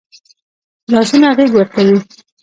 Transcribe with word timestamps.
لاسونه 0.91 1.29
غېږ 1.37 1.51
ورکوي 1.55 1.97